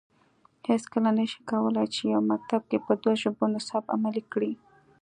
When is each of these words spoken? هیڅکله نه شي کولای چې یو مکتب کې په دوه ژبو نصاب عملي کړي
هیڅکله 0.69 1.09
نه 1.17 1.25
شي 1.31 1.39
کولای 1.49 1.87
چې 1.93 2.01
یو 2.13 2.21
مکتب 2.31 2.61
کې 2.69 2.77
په 2.85 2.93
دوه 3.01 3.15
ژبو 3.21 3.43
نصاب 3.53 3.83
عملي 3.95 4.23
کړي 4.33 4.51